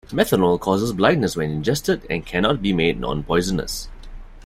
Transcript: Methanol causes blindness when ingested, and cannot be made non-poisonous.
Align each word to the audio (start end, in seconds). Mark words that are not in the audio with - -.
Methanol 0.09 0.59
causes 0.59 0.93
blindness 0.93 1.35
when 1.35 1.51
ingested, 1.51 2.07
and 2.09 2.25
cannot 2.25 2.59
be 2.59 2.73
made 2.73 2.99
non-poisonous. 2.99 3.87